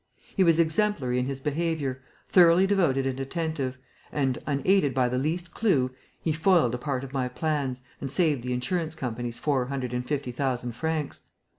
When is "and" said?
3.05-3.19, 4.11-4.39, 7.99-8.09, 9.93-10.07